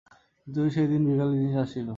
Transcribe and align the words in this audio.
কিন্তু 0.47 0.59
সেই 0.75 0.87
দিন 0.87 1.01
বিকালেই 1.07 1.35
জিনিস 1.35 1.55
আসিল। 1.63 1.89